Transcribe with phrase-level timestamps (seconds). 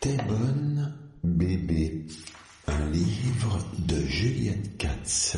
[0.00, 2.06] T'es bonne, bébé.
[2.66, 5.36] Un livre de Juliette Katz.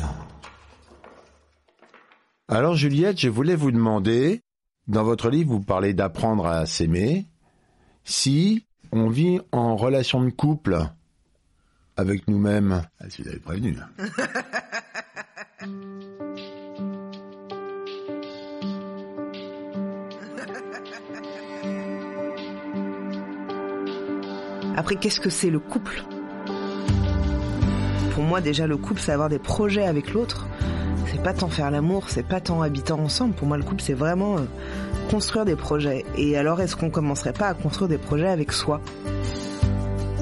[2.47, 4.41] Alors Juliette, je voulais vous demander,
[4.87, 7.27] dans votre livre, vous parlez d'apprendre à s'aimer.
[8.03, 10.77] Si on vit en relation de couple
[11.97, 13.77] avec nous-mêmes, ah, si vous avez prévenu.
[24.75, 26.03] Après, qu'est-ce que c'est le couple?
[28.13, 30.47] Pour moi, déjà, le couple, c'est avoir des projets avec l'autre.
[31.11, 33.33] C'est pas tant faire l'amour, c'est pas tant habiter ensemble.
[33.35, 34.41] Pour moi, le couple, c'est vraiment euh,
[35.11, 36.05] construire des projets.
[36.17, 38.81] Et alors, est-ce qu'on commencerait pas à construire des projets avec soi?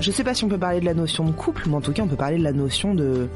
[0.01, 1.93] Je sais pas si on peut parler de la notion de couple, mais en tout
[1.93, 3.29] cas, on peut parler de la notion de,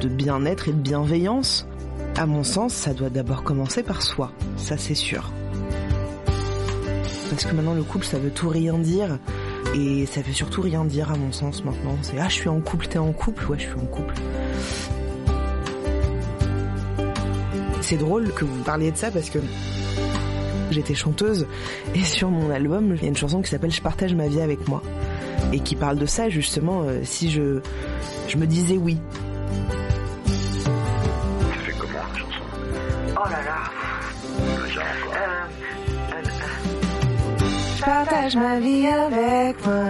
[0.00, 1.66] de bien-être et de bienveillance.
[2.16, 4.32] À mon sens, ça doit d'abord commencer par soi.
[4.56, 5.32] Ça, c'est sûr.
[7.30, 9.18] Parce que maintenant, le couple, ça veut tout rien dire.
[9.74, 11.96] Et ça veut surtout rien dire à mon sens maintenant.
[12.02, 14.14] C'est ah je suis en couple, t'es en couple, ouais je suis en couple.
[17.80, 19.38] C'est drôle que vous parliez de ça parce que
[20.70, 21.46] j'étais chanteuse
[21.94, 24.40] et sur mon album il y a une chanson qui s'appelle Je partage ma vie
[24.40, 24.82] avec moi
[25.52, 27.60] et qui parle de ça justement euh, si je
[28.28, 28.98] je me disais oui.
[37.84, 39.84] Partage ma vie avec moi.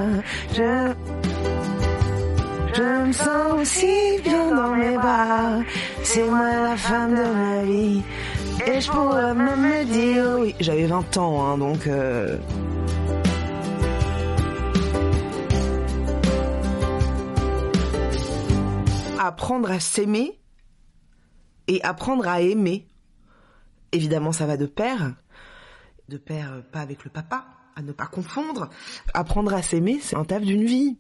[0.53, 0.93] Je,
[2.75, 5.61] je me sens aussi bien dans mes bras.
[6.03, 8.03] C'est moi la femme de ma vie.
[8.67, 10.55] Et je pourrais même me dire oui.
[10.61, 11.87] J'avais 20 ans, hein, donc...
[11.87, 12.37] euh,
[19.19, 20.41] Apprendre à s'aimer
[21.69, 22.89] et apprendre à aimer.
[23.93, 25.15] Évidemment, ça va de pair.
[26.09, 27.45] De pair, euh, pas avec le papa,
[27.77, 28.71] à ne pas confondre.
[29.15, 30.99] Apprendre à s'aimer, c'est un taf d'une vie.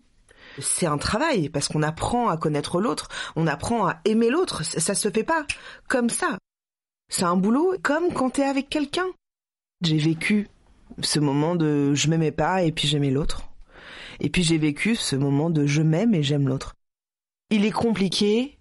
[0.59, 4.94] C'est un travail, parce qu'on apprend à connaître l'autre, on apprend à aimer l'autre, ça
[4.94, 5.47] se fait pas
[5.88, 6.37] comme ça.
[7.09, 9.06] C'est un boulot comme quand t'es avec quelqu'un.
[9.82, 10.49] J'ai vécu
[11.00, 13.49] ce moment de je m'aimais pas et puis j'aimais l'autre.
[14.21, 16.75] Et puis j'ai vécu ce moment de je m'aime et j'aime l'autre.
[17.50, 18.59] Il est compliqué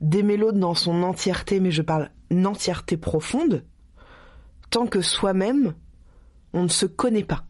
[0.00, 3.64] d'aimer l'autre dans son entièreté, mais je parle une entièreté profonde,
[4.70, 5.74] tant que soi-même,
[6.52, 7.44] on ne se connaît pas.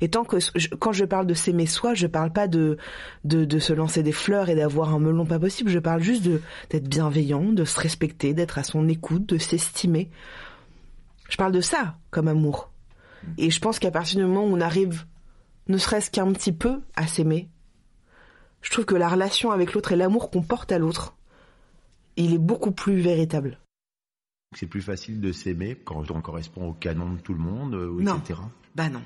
[0.00, 0.36] Et tant que
[0.76, 2.76] quand je parle de s'aimer soi, je parle pas de,
[3.24, 5.70] de de se lancer des fleurs et d'avoir un melon pas possible.
[5.70, 10.10] Je parle juste de d'être bienveillant, de se respecter, d'être à son écoute, de s'estimer.
[11.28, 12.70] Je parle de ça comme amour.
[13.36, 15.04] Et je pense qu'à partir du moment où on arrive,
[15.66, 17.50] ne serait-ce qu'un petit peu, à s'aimer,
[18.62, 21.16] je trouve que la relation avec l'autre et l'amour qu'on porte à l'autre,
[22.16, 23.58] il est beaucoup plus véritable.
[24.54, 28.00] C'est plus facile de s'aimer quand on correspond au canon de tout le monde, euh,
[28.00, 28.16] Non.
[28.18, 28.40] etc.
[28.74, 29.02] Bah non.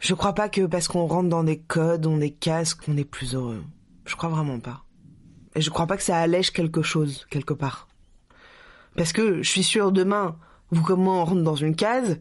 [0.00, 3.04] Je crois pas que parce qu'on rentre dans des codes, on est casse, qu'on est
[3.04, 3.62] plus heureux.
[4.04, 4.84] Je crois vraiment pas.
[5.54, 7.88] Et je crois pas que ça allège quelque chose, quelque part.
[8.96, 10.36] Parce que je suis sûre demain,
[10.70, 12.20] vous comme moi, on rentre dans une case,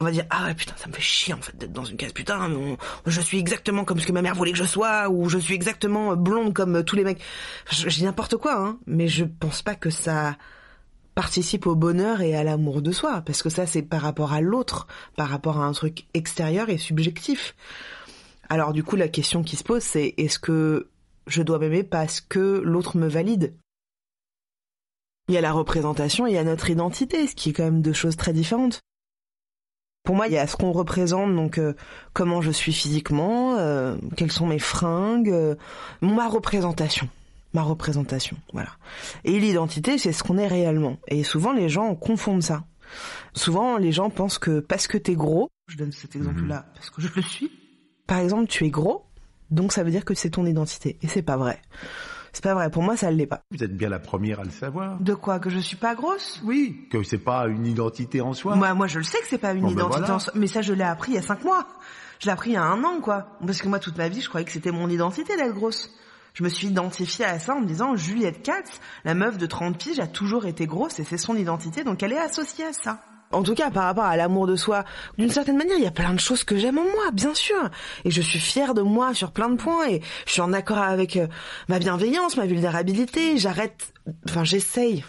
[0.00, 1.96] on va dire, ah ouais, putain, ça me fait chier, en fait, d'être dans une
[1.96, 2.12] case.
[2.12, 2.76] Putain, mais on-
[3.06, 5.54] je suis exactement comme ce que ma mère voulait que je sois, ou je suis
[5.54, 7.20] exactement blonde comme tous les mecs.
[7.70, 8.78] Je, je dis n'importe quoi, hein.
[8.86, 10.36] Mais je pense pas que ça
[11.16, 14.42] participe au bonheur et à l'amour de soi, parce que ça c'est par rapport à
[14.42, 17.56] l'autre, par rapport à un truc extérieur et subjectif.
[18.50, 20.90] Alors du coup la question qui se pose c'est est-ce que
[21.26, 23.54] je dois m'aimer parce que l'autre me valide?
[25.28, 27.82] Il y a la représentation, il y a notre identité, ce qui est quand même
[27.82, 28.80] deux choses très différentes.
[30.04, 31.72] Pour moi, il y a ce qu'on représente, donc euh,
[32.12, 35.56] comment je suis physiquement, euh, quelles sont mes fringues, euh,
[36.00, 37.08] ma représentation,
[37.54, 38.70] ma représentation, voilà.
[39.24, 40.98] Et l'identité, c'est ce qu'on est réellement.
[41.08, 42.64] Et souvent, les gens confondent ça.
[43.34, 47.00] Souvent, les gens pensent que parce que t'es gros, je donne cet exemple-là parce que
[47.02, 47.50] je le suis.
[48.06, 49.04] Par exemple, tu es gros,
[49.50, 50.96] donc ça veut dire que c'est ton identité.
[51.02, 51.60] Et c'est pas vrai.
[52.32, 52.70] C'est pas vrai.
[52.70, 53.40] Pour moi, ça ne l'est pas.
[53.50, 55.00] Vous êtes bien la première à le savoir.
[55.00, 55.38] De quoi?
[55.40, 56.40] Que je suis pas grosse?
[56.44, 58.54] Oui, que c'est pas une identité en soi.
[58.54, 60.14] Moi, moi, je le sais que c'est pas une Bon, ben identité voilà.
[60.14, 60.32] en soi.
[60.36, 61.66] Mais ça, je l'ai appris il y a cinq mois.
[62.20, 63.38] Je l'ai appris il y a un an, quoi.
[63.44, 65.90] Parce que moi, toute ma vie, je croyais que c'était mon identité d'être grosse.
[66.36, 69.78] Je me suis identifiée à ça en me disant, Juliette Katz, la meuf de 30
[69.78, 73.00] piges, a toujours été grosse et c'est son identité, donc elle est associée à ça.
[73.32, 74.84] En tout cas, par rapport à l'amour de soi,
[75.16, 77.70] d'une certaine manière, il y a plein de choses que j'aime en moi, bien sûr.
[78.04, 80.76] Et je suis fière de moi sur plein de points et je suis en accord
[80.76, 81.26] avec euh,
[81.68, 83.38] ma bienveillance, ma vulnérabilité.
[83.38, 83.94] J'arrête,
[84.28, 85.04] enfin, j'essaye.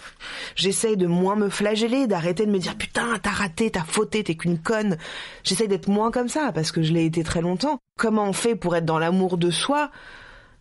[0.55, 4.35] J'essaye de moins me flageller, d'arrêter de me dire putain, t'as raté, t'as fauté, t'es
[4.35, 4.97] qu'une conne.
[5.43, 7.79] J'essaye d'être moins comme ça parce que je l'ai été très longtemps.
[7.99, 9.91] Comment on fait pour être dans l'amour de soi?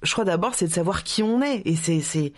[0.07, 1.63] Je crois d'abord, c'est de savoir qui on est.
[1.67, 2.33] Et c'est, c'est,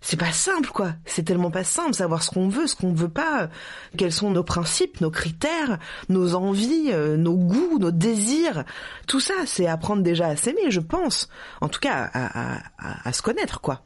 [0.00, 0.94] c'est pas simple quoi.
[1.04, 3.48] C'est tellement pas simple savoir ce qu'on veut, ce qu'on veut pas,
[3.96, 5.78] quels sont nos principes, nos critères,
[6.08, 8.64] nos envies, euh, nos goûts, nos désirs.
[9.06, 11.28] Tout ça, c'est apprendre déjà à s'aimer, je pense.
[11.60, 13.82] En tout cas, à, à, à, à se connaître quoi.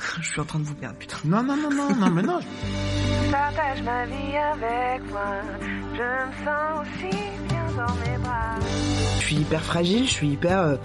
[0.20, 1.16] je suis en train de vous perdre, putain.
[1.24, 2.40] Non, non, non, non, non, mais non.
[3.30, 5.40] Partage ma vie avec moi.
[5.94, 7.16] Je me sens aussi
[7.48, 7.59] bien.
[9.18, 10.76] Je suis hyper fragile, je suis hyper, euh,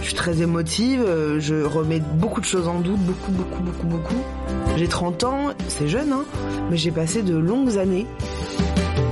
[0.00, 3.86] je suis très émotive, euh, je remets beaucoup de choses en doute, beaucoup, beaucoup, beaucoup,
[3.86, 4.22] beaucoup.
[4.76, 6.24] J'ai 30 ans, c'est jeune, hein,
[6.70, 8.06] mais j'ai passé de longues années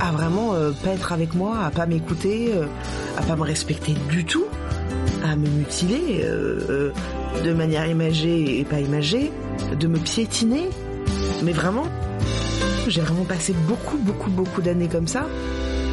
[0.01, 2.51] à vraiment euh, pas être avec moi, à pas m'écouter,
[3.17, 4.45] à pas me respecter du tout,
[5.23, 6.25] à me mutiler
[7.43, 9.31] de manière imagée et pas imagée,
[9.79, 10.69] de me piétiner,
[11.43, 11.85] mais vraiment,
[12.87, 15.27] j'ai vraiment passé beaucoup, beaucoup, beaucoup d'années comme ça.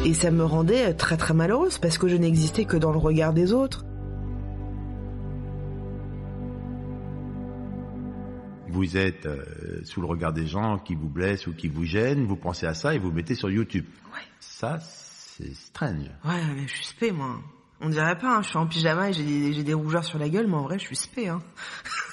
[0.05, 3.33] Et ça me rendait très très malheureuse parce que je n'existais que dans le regard
[3.33, 3.85] des autres.
[8.69, 12.25] Vous êtes euh, sous le regard des gens qui vous blessent ou qui vous gênent,
[12.25, 13.85] vous pensez à ça et vous mettez sur YouTube.
[14.13, 14.21] Ouais.
[14.39, 16.09] Ça, c'est strange.
[16.23, 17.35] Ouais, mais je suis spé, moi.
[17.81, 20.47] On dirait pas, hein, je suis en pyjama et j'ai des, rougeurs sur la gueule,
[20.47, 21.29] mais en vrai, je suis spé.
[21.29, 21.41] Hein.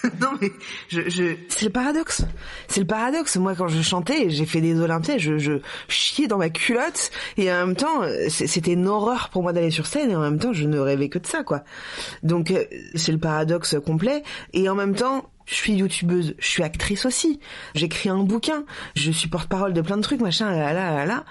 [0.21, 0.53] non, mais
[0.89, 1.35] je, je...
[1.49, 2.25] c'est le paradoxe.
[2.69, 3.37] C'est le paradoxe.
[3.37, 5.55] Moi, quand je chantais, j'ai fait des Olympiades, je, je
[5.89, 9.87] chiais dans ma culotte et en même temps, c'était une horreur pour moi d'aller sur
[9.87, 11.65] scène et en même temps, je ne rêvais que de ça, quoi.
[12.23, 12.65] Donc, euh,
[12.95, 14.23] c'est le paradoxe complet.
[14.53, 17.41] Et en même temps, je suis youtubeuse, je suis actrice aussi.
[17.75, 18.65] J'écris un bouquin,
[18.95, 21.25] je suis porte-parole de plein de trucs, machin, là, là, là, là.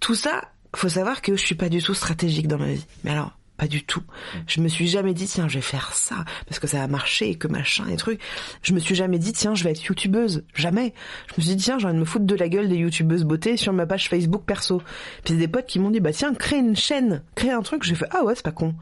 [0.00, 0.42] Tout ça,
[0.74, 2.86] faut savoir que je suis pas du tout stratégique dans ma vie.
[3.04, 4.02] Mais alors, pas du tout.
[4.46, 7.30] Je me suis jamais dit, tiens, je vais faire ça, parce que ça a marché,
[7.30, 8.20] et que machin, et trucs.
[8.62, 10.44] Je me suis jamais dit, tiens, je vais être youtubeuse.
[10.54, 10.92] Jamais.
[11.28, 13.24] Je me suis dit, tiens, j'ai envie de me foutre de la gueule des youtubeuses
[13.24, 14.82] beauté sur ma page Facebook perso.
[15.24, 17.82] Puis c'est des potes qui m'ont dit, bah tiens, crée une chaîne, crée un truc.
[17.82, 18.74] J'ai fait, ah ouais, c'est pas con.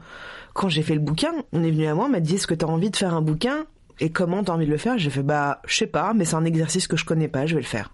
[0.53, 2.53] Quand j'ai fait le bouquin, on est venu à moi, on m'a dit, est-ce que
[2.53, 3.65] t'as envie de faire un bouquin?
[3.99, 4.97] Et comment t'as envie de le faire?
[4.97, 7.55] J'ai fait, bah, je sais pas, mais c'est un exercice que je connais pas, je
[7.55, 7.91] vais le faire.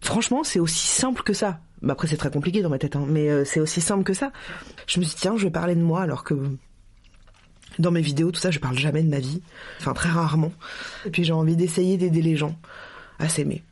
[0.00, 1.60] Franchement, c'est aussi simple que ça.
[1.82, 4.14] Bah après, c'est très compliqué dans ma tête, hein, mais euh, c'est aussi simple que
[4.14, 4.32] ça.
[4.86, 6.34] Je me suis dit, tiens, je vais parler de moi, alors que
[7.78, 9.42] dans mes vidéos, tout ça, je parle jamais de ma vie.
[9.78, 10.52] Enfin, très rarement.
[11.06, 12.56] Et puis, j'ai envie d'essayer d'aider les gens
[13.18, 13.62] à s'aimer.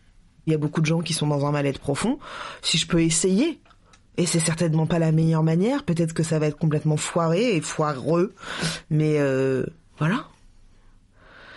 [0.47, 2.19] Il y a beaucoup de gens qui sont dans un mal-être profond.
[2.62, 3.61] Si je peux essayer,
[4.17, 7.61] et c'est certainement pas la meilleure manière, peut-être que ça va être complètement foiré et
[7.61, 8.32] foireux,
[8.91, 9.67] mais euh,
[9.99, 10.26] voilà.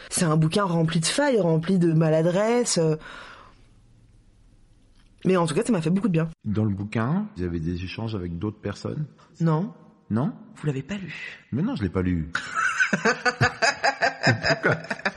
[0.09, 2.79] C'est un bouquin rempli de failles, rempli de maladresses.
[5.25, 6.29] Mais en tout cas, ça m'a fait beaucoup de bien.
[6.45, 9.05] Dans le bouquin, vous avez des échanges avec d'autres personnes?
[9.39, 9.71] Non,
[10.09, 10.33] Non?
[10.55, 11.13] Vous l'avez pas lu?
[11.51, 12.31] Mais non, je l'ai pas lu.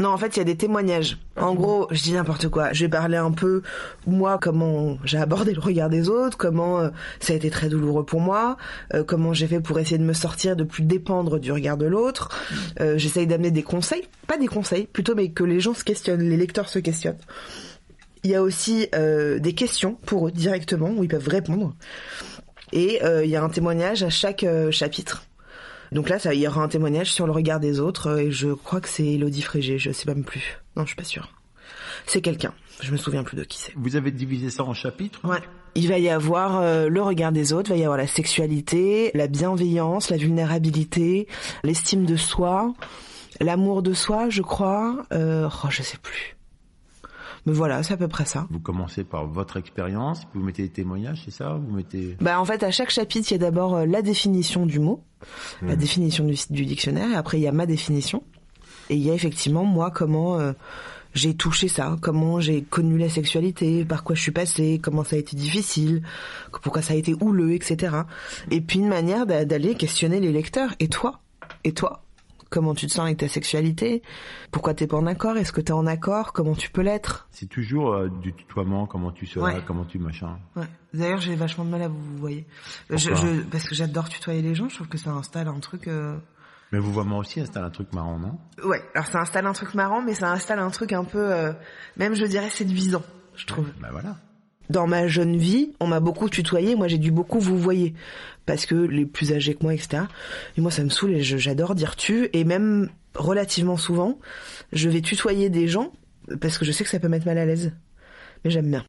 [0.00, 1.18] Non, en fait, il y a des témoignages.
[1.36, 2.72] En gros, je dis n'importe quoi.
[2.72, 3.62] Je vais parler un peu,
[4.06, 6.88] moi, comment j'ai abordé le regard des autres, comment euh,
[7.20, 8.56] ça a été très douloureux pour moi,
[8.94, 11.86] euh, comment j'ai fait pour essayer de me sortir, de plus dépendre du regard de
[11.86, 12.30] l'autre.
[12.80, 16.22] Euh, J'essaye d'amener des conseils, pas des conseils, plutôt, mais que les gens se questionnent,
[16.22, 17.18] les lecteurs se questionnent.
[18.24, 21.74] Il y a aussi euh, des questions pour eux directement, où ils peuvent répondre.
[22.72, 25.24] Et euh, il y a un témoignage à chaque euh, chapitre.
[25.90, 28.30] Donc là, ça, il y aura un témoignage sur le regard des autres, euh, et
[28.30, 30.58] je crois que c'est Elodie Frégé, je sais même plus.
[30.76, 31.30] Non, je suis pas sûre.
[32.06, 33.72] C'est quelqu'un, je me souviens plus de qui c'est.
[33.76, 35.20] Vous avez divisé ça en chapitres?
[35.24, 35.42] Ouais.
[35.74, 39.10] Il va y avoir euh, le regard des autres, il va y avoir la sexualité,
[39.14, 41.28] la bienveillance, la vulnérabilité,
[41.62, 42.72] l'estime de soi,
[43.40, 45.06] l'amour de soi, je crois.
[45.12, 46.36] Euh, oh, je sais plus.
[47.46, 48.46] Mais voilà, c'est à peu près ça.
[48.50, 51.54] Vous commencez par votre expérience, puis vous mettez des témoignages, c'est ça?
[51.54, 52.16] Vous mettez...
[52.20, 55.02] Bah en fait à chaque chapitre il y a d'abord euh, la définition du mot,
[55.60, 58.22] la définition du, du dictionnaire, et après il y a ma définition,
[58.90, 60.52] et il y a effectivement moi comment euh,
[61.14, 65.16] j'ai touché ça, comment j'ai connu la sexualité, par quoi je suis passée, comment ça
[65.16, 66.02] a été difficile,
[66.62, 67.96] pourquoi ça a été houleux, etc.
[68.50, 70.70] Et puis une manière d'a- d'aller questionner les lecteurs.
[70.80, 71.20] Et toi?
[71.64, 72.02] Et toi?
[72.52, 74.02] Comment tu te sens avec ta sexualité?
[74.50, 75.36] Pourquoi t'es pas en accord?
[75.38, 76.34] Est-ce que t'es en accord?
[76.34, 77.26] Comment tu peux l'être?
[77.30, 79.62] C'est toujours euh, du tutoiement, comment tu seras, Ouais.
[79.66, 80.36] comment tu machin.
[80.54, 80.66] Ouais.
[80.92, 82.46] D'ailleurs, j'ai vachement de mal à vous, vous voyez.
[82.90, 83.26] Je, Pourquoi?
[83.36, 84.68] je, parce que j'adore tutoyer les gens.
[84.68, 85.88] Je trouve que ça installe un truc.
[85.88, 86.18] euh,
[86.72, 88.38] Mais vous voyez moi aussi, installe un truc marrant, non?
[88.64, 88.82] Ouais.
[88.94, 91.52] Alors ça installe un truc marrant, mais ça installe un truc un peu, euh,
[91.96, 93.02] même je dirais séduisant,
[93.34, 93.68] je trouve.
[93.80, 94.16] Bah voilà.
[94.72, 96.74] Dans ma jeune vie, on m'a beaucoup tutoyé.
[96.76, 97.92] Moi, j'ai dû beaucoup vous voyez
[98.46, 100.04] parce que les plus âgés que moi, etc.
[100.56, 102.30] Et moi, ça me saoule et j'adore dire tu.
[102.32, 104.18] Et même relativement souvent,
[104.72, 105.92] je vais tutoyer des gens
[106.40, 107.72] parce que je sais que ça peut mettre mal à l'aise.
[108.44, 108.84] Mais j'aime bien.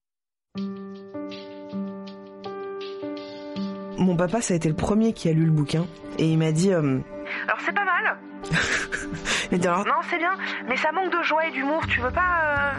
[3.98, 5.86] Mon papa, ça a été le premier qui a lu le bouquin
[6.18, 6.72] et il m'a dit.
[6.72, 7.00] euh,
[7.48, 8.18] Alors c'est pas mal.
[9.54, 10.32] il m'a dit, alors, Non, c'est bien,
[10.68, 11.82] mais ça manque de joie et d'humour.
[11.88, 12.72] Tu veux pas euh,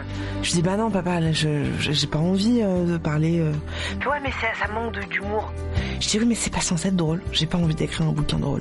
[0.43, 3.41] je dis bah non papa, là, je je- j'ai pas envie euh, de parler.
[3.41, 3.53] euh.
[4.09, 5.53] Ouais, mais ça, ça manque de- d'humour.
[6.01, 7.23] Je dis oui mais c'est pas censé être drôle.
[7.33, 8.61] J'ai pas envie d'écrire un bouquin drôle.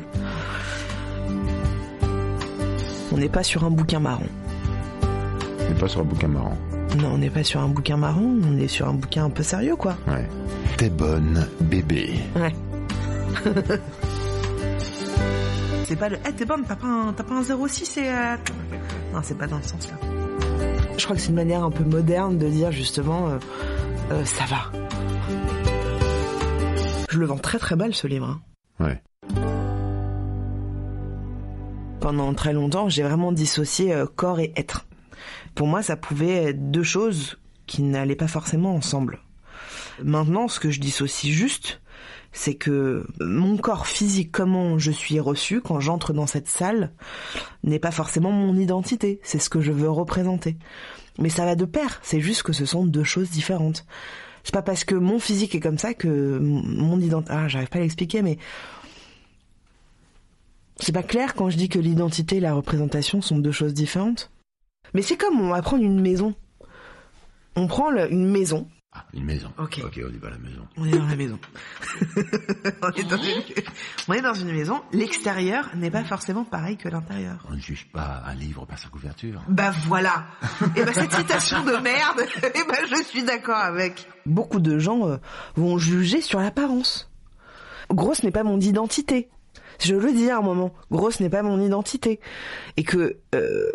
[3.12, 4.24] On n'est pas sur un bouquin marrant.
[5.60, 6.58] C'est pas sur un bouquin marrant.
[6.98, 9.44] Non, on n'est pas sur un bouquin marrant, on est sur un bouquin un peu
[9.44, 9.96] sérieux quoi.
[10.08, 10.28] Ouais.
[10.78, 12.14] T'es bonne, bébé.
[12.36, 12.54] Ouais.
[15.86, 18.36] c'est pas le Eh t'es bonne, t'as pas un, t'as pas un 06 et euh...
[19.14, 19.96] Non, c'est pas dans ce sens-là.
[20.98, 23.38] Je crois que c'est une manière un peu moderne de dire justement euh,
[24.12, 24.72] euh, ça va.
[27.10, 28.28] Je le vends très très mal ce livre.
[28.80, 28.86] hein.
[28.86, 29.02] Ouais.
[32.00, 34.86] Pendant très longtemps, j'ai vraiment dissocié euh, corps et être.
[35.56, 37.38] Pour moi, ça pouvait être deux choses
[37.68, 39.20] qui n'allaient pas forcément ensemble.
[40.04, 41.82] Maintenant, ce que je dissocie juste,
[42.34, 46.92] c'est que mon corps physique, comment je suis reçu quand j'entre dans cette salle,
[47.64, 49.20] n'est pas forcément mon identité.
[49.24, 50.58] C'est ce que je veux représenter.
[51.20, 52.00] Mais ça va de pair.
[52.02, 53.86] C'est juste que ce sont deux choses différentes.
[54.44, 57.32] C'est pas parce que mon physique est comme ça que mon identité.
[57.34, 58.38] Ah, j'arrive pas à l'expliquer, mais
[60.80, 64.32] c'est pas clair quand je dis que l'identité et la représentation sont deux choses différentes.
[64.96, 66.34] Mais c'est comme on va prendre une maison.
[67.56, 68.68] On prend une maison.
[68.96, 69.52] Ah, une maison.
[69.58, 69.82] Ok.
[69.84, 70.68] Ok, on y va à la maison.
[70.78, 71.40] On est dans la maison.
[72.84, 73.44] on, est dans une...
[74.08, 74.82] on est dans une maison.
[74.92, 77.44] L'extérieur n'est pas forcément pareil que l'intérieur.
[77.50, 79.42] On ne juge pas un livre par sa couverture.
[79.48, 80.26] Bah voilà.
[80.76, 84.08] Et bah cette citation de merde, et bah je suis d'accord avec.
[84.28, 85.18] Beaucoup de gens euh,
[85.56, 87.12] vont juger sur l'apparence.
[87.90, 89.30] Grosse n'est pas mon identité.
[89.80, 92.20] Je le dis à un moment, grosse n'est pas mon identité.
[92.78, 93.72] Et que euh,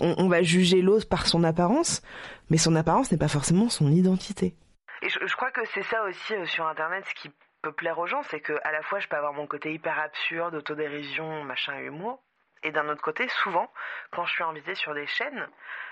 [0.00, 2.00] on va juger l'autre par son apparence,
[2.48, 4.54] mais son apparence n'est pas forcément son identité.
[5.02, 7.30] Et je, je crois que c'est ça aussi euh, sur Internet, ce qui
[7.62, 9.98] peut plaire aux gens, c'est que à la fois je peux avoir mon côté hyper
[9.98, 12.22] absurde, autodérision, machin, humour,
[12.64, 13.68] et d'un autre côté, souvent,
[14.12, 15.48] quand je suis invitée sur des chaînes,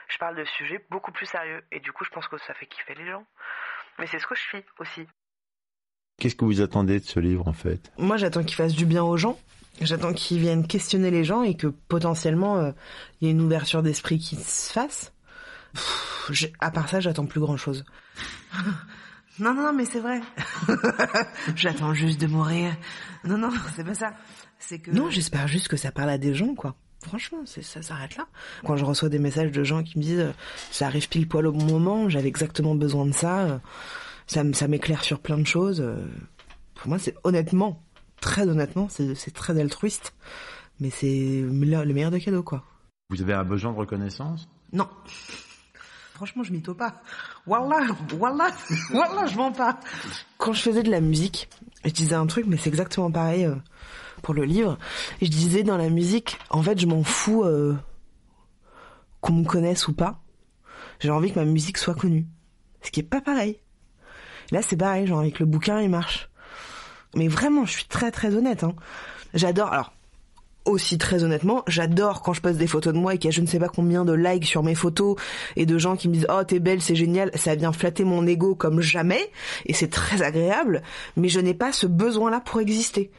[0.08, 2.66] je parle de sujets beaucoup plus sérieux, et du coup, je pense que ça fait
[2.66, 3.24] kiffer les gens.
[3.98, 5.06] Mais c'est ce que je suis aussi.
[6.18, 7.90] Qu'est-ce que vous attendez de ce livre en fait?
[7.98, 9.38] Moi, j'attends qu'il fasse du bien aux gens.
[9.80, 12.72] J'attends qu'ils viennent questionner les gens et que potentiellement euh,
[13.20, 15.12] il y ait une ouverture d'esprit qui se fasse.
[15.74, 17.84] Pff, à part ça, j'attends plus grand chose.
[19.38, 20.20] non, non, non, mais c'est vrai.
[21.56, 22.72] j'attends juste de mourir.
[23.24, 24.12] Non, non, c'est pas ça.
[24.58, 26.76] C'est que non, j'espère juste que ça parle à des gens, quoi.
[27.02, 28.26] Franchement, c'est ça s'arrête là.
[28.64, 30.32] Quand je reçois des messages de gens qui me disent euh,
[30.70, 33.58] ça arrive pile poil au bon moment, j'avais exactement besoin de ça, euh,
[34.26, 35.80] ça, ça m'éclaire sur plein de choses.
[35.80, 35.96] euh,
[36.74, 37.82] pour moi, c'est honnêtement,
[38.20, 40.14] très honnêtement, c'est très altruiste.
[40.78, 41.48] Mais c'est le
[41.84, 42.64] le meilleur des cadeaux, quoi.
[43.10, 44.48] Vous avez un besoin de reconnaissance?
[44.72, 44.88] Non.
[46.20, 47.00] Franchement, je mytho pas.
[47.46, 47.80] Wallah,
[48.18, 48.50] wallah,
[48.92, 49.80] wallah, je mens pas.
[50.36, 51.48] Quand je faisais de la musique,
[51.82, 53.54] je disais un truc, mais c'est exactement pareil euh,
[54.20, 54.76] pour le livre.
[55.22, 57.74] Je disais dans la musique, en fait, je m'en fous euh,
[59.22, 60.20] qu'on me connaisse ou pas.
[60.98, 62.26] J'ai envie que ma musique soit connue.
[62.82, 63.58] Ce qui est pas pareil.
[64.50, 66.28] Là, c'est pareil, envie que le bouquin, il marche.
[67.14, 68.62] Mais vraiment, je suis très très honnête.
[68.62, 68.74] Hein.
[69.32, 69.72] J'adore.
[69.72, 69.94] Alors,
[70.64, 73.36] aussi très honnêtement, j'adore quand je poste des photos de moi et qu'il y a
[73.36, 75.16] je ne sais pas combien de likes sur mes photos
[75.56, 77.30] et de gens qui me disent oh t'es belle c'est génial.
[77.34, 79.30] Ça vient flatter mon ego comme jamais
[79.66, 80.82] et c'est très agréable
[81.16, 83.10] mais je n'ai pas ce besoin là pour exister.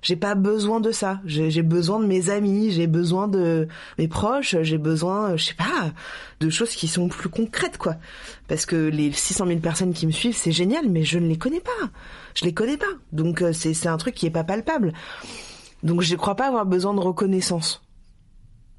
[0.00, 1.20] J'ai pas besoin de ça.
[1.24, 5.54] J'ai besoin de mes amis j'ai besoin de mes proches j'ai besoin euh, je sais
[5.54, 5.92] pas
[6.40, 7.96] de choses qui sont plus concrètes quoi.
[8.48, 11.38] Parce que les 600 000 personnes qui me suivent c'est génial mais je ne les
[11.38, 11.90] connais pas.
[12.34, 12.86] Je les connais pas.
[13.12, 14.92] Donc euh, c'est un truc qui est pas palpable
[15.82, 17.82] donc je crois pas avoir besoin de reconnaissance.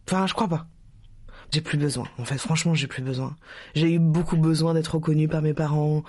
[0.07, 0.67] Enfin, je crois pas.
[1.51, 2.05] J'ai plus besoin.
[2.19, 3.35] En fait, franchement, j'ai plus besoin.
[3.73, 6.03] J'ai eu beaucoup besoin d'être reconnu par mes parents,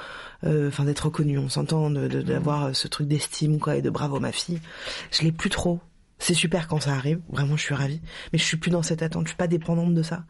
[0.44, 1.38] euh, enfin d'être reconnu.
[1.38, 4.60] On s'entend, de- de- d'avoir ce truc d'estime, quoi, et de bravo ma fille.
[5.10, 5.80] Je l'ai plus trop.
[6.18, 7.20] C'est super quand ça arrive.
[7.30, 8.02] Vraiment, je suis ravie.
[8.32, 9.24] Mais je suis plus dans cette attente.
[9.24, 10.24] Je suis pas dépendante de ça.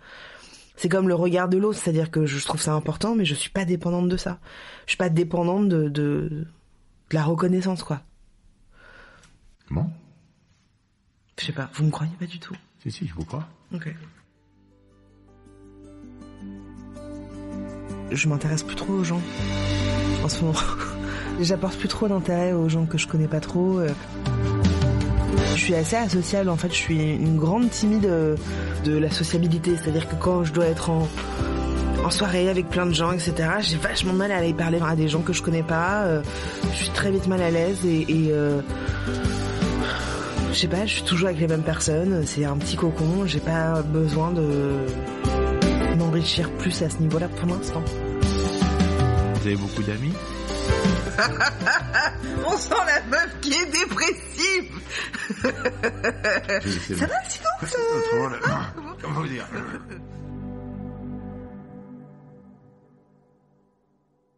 [0.77, 3.51] C'est comme le regard de l'autre, c'est-à-dire que je trouve ça important, mais je suis
[3.51, 4.39] pas dépendante de ça.
[4.87, 6.47] Je suis pas dépendante de, de, de
[7.11, 8.01] la reconnaissance, quoi.
[9.71, 9.87] Bon,
[11.41, 11.71] Je sais pas.
[11.75, 12.55] Vous me croyez pas du tout.
[12.83, 13.49] si, si, je vous crois.
[13.75, 13.95] Ok.
[18.11, 19.21] Je m'intéresse plus trop aux gens
[20.23, 20.59] en ce moment.
[21.41, 23.79] J'apporte plus trop d'intérêt aux gens que je connais pas trop.
[23.79, 23.89] euh.
[25.55, 26.69] Je suis assez asociale en fait.
[26.69, 28.37] Je suis une grande timide euh,
[28.85, 29.77] de la sociabilité.
[29.77, 31.09] C'est-à-dire que quand je dois être en,
[32.05, 35.09] en soirée avec plein de gens, etc., j'ai vachement mal à aller parler à des
[35.09, 36.03] gens que je connais pas.
[36.05, 36.23] euh.
[36.73, 38.61] Je suis très vite mal à l'aise et, et, euh,
[40.53, 43.41] je sais pas, je suis toujours avec les mêmes personnes, c'est un petit cocon, j'ai
[43.41, 44.87] pas besoin de
[45.97, 47.83] m'enrichir plus à ce niveau-là pour l'instant.
[49.35, 50.13] Vous avez beaucoup d'amis
[52.47, 54.81] On sent la meuf qui est dépressive.
[56.99, 59.47] Ça va sinon ça Comment vous dire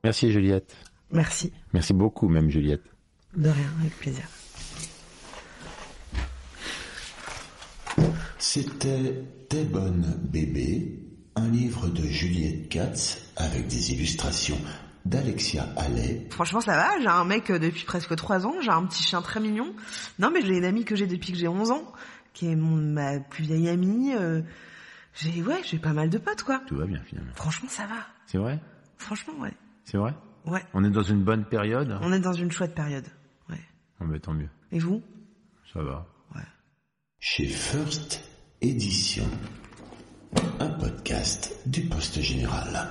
[0.05, 0.75] Merci Juliette.
[1.11, 1.53] Merci.
[1.73, 2.83] Merci beaucoup même Juliette.
[3.37, 4.25] De rien, avec plaisir.
[8.43, 10.99] C'était T'es bonne bébé,
[11.37, 14.59] un livre de Juliette Katz avec des illustrations
[15.05, 16.27] d'Alexia Allais.
[16.29, 17.01] Franchement, ça va.
[17.01, 18.55] J'ai un mec euh, depuis presque trois ans.
[18.61, 19.73] J'ai un petit chien très mignon.
[20.19, 21.93] Non, mais j'ai une amie que j'ai depuis que j'ai 11 ans,
[22.33, 24.13] qui est mon, ma plus vieille amie.
[24.13, 24.43] euh,
[25.15, 26.63] j'ai, ouais, j'ai pas mal de potes, quoi.
[26.67, 27.33] Tout va bien finalement.
[27.37, 28.09] Franchement, ça va.
[28.27, 28.59] C'est vrai?
[28.97, 29.53] Franchement, ouais.
[29.85, 30.15] C'est vrai?
[30.47, 30.65] Ouais.
[30.75, 31.97] On est dans une bonne période?
[32.03, 33.07] On est dans une chouette période.
[33.49, 33.61] Ouais.
[34.01, 34.51] Oh, mais tant mieux.
[34.73, 35.01] Et vous?
[35.73, 36.09] Ça va.
[36.35, 36.43] Ouais.
[37.21, 38.32] Chez First
[38.65, 39.25] Édition.
[40.61, 42.89] Un podcast du Poste Général.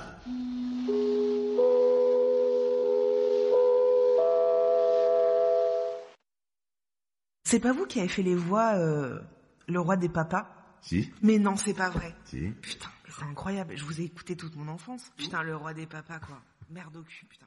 [7.44, 9.18] C'est pas vous qui avez fait les voix, euh,
[9.66, 10.46] le roi des papas?
[10.82, 12.14] Si Mais non, c'est pas vrai.
[12.26, 13.74] Si Putain, mais c'est incroyable.
[13.74, 15.10] Je vous ai écouté toute mon enfance.
[15.16, 16.42] Putain, le roi des papas, quoi.
[16.68, 17.46] Merde au cul, putain.